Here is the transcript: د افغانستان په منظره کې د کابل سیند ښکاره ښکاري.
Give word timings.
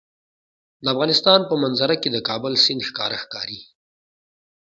د 0.83 0.85
افغانستان 0.93 1.39
په 1.49 1.55
منظره 1.63 1.95
کې 2.01 2.09
د 2.11 2.17
کابل 2.29 2.53
سیند 2.63 2.81
ښکاره 2.89 3.17
ښکاري. 3.23 3.59